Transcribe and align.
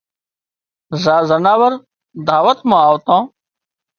زار 1.03 1.23
زناور 1.31 1.71
دعوت 2.27 2.59
مان 2.69 2.81
آوتان 2.89 3.23